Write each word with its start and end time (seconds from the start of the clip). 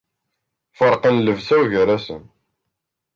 Ferqen 0.77 1.15
llebsa-w 1.21 1.63
gar-asen. 1.71 2.23